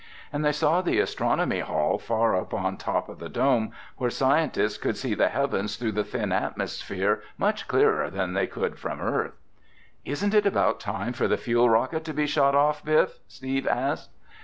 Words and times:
And 0.33 0.43
they 0.43 0.51
saw 0.51 0.81
the 0.81 0.97
astronomy 0.99 1.59
hall 1.59 1.99
far 1.99 2.35
up 2.35 2.55
on 2.55 2.75
top 2.75 3.07
of 3.07 3.19
the 3.19 3.29
dome 3.29 3.69
where 3.97 4.09
scientists 4.09 4.79
could 4.79 4.97
see 4.97 5.13
the 5.13 5.29
heavens 5.29 5.75
through 5.77 5.91
the 5.91 6.03
thin 6.03 6.31
atmosphere 6.31 7.21
much 7.37 7.67
clearer 7.67 8.09
than 8.09 8.33
they 8.33 8.47
could 8.47 8.79
from 8.79 8.99
Earth. 8.99 9.37
"Isn't 10.03 10.33
it 10.33 10.47
about 10.47 10.79
time 10.79 11.13
for 11.13 11.27
the 11.27 11.37
fuel 11.37 11.69
rocket 11.69 12.03
to 12.05 12.15
be 12.15 12.25
shot 12.25 12.55
off, 12.55 12.83
Biff?" 12.83 13.19
Steve 13.27 13.67
asked. 13.67 14.09